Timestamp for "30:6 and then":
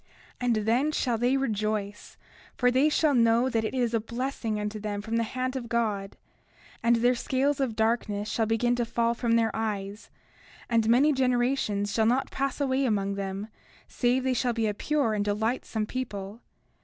0.01-0.91